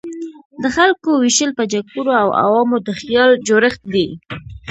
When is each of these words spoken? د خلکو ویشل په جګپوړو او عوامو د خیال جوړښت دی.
د 0.61 0.63
خلکو 0.75 1.09
ویشل 1.23 1.51
په 1.57 1.63
جګپوړو 1.71 2.11
او 2.21 2.29
عوامو 2.43 2.77
د 2.87 2.89
خیال 2.99 3.31
جوړښت 3.47 3.81
دی. 3.93 4.07